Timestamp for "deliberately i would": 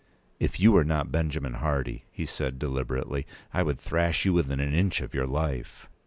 2.57-3.77